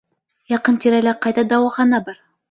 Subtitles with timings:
[0.53, 2.17] Яҡын тирәлә ҡайҙа дауахана бар?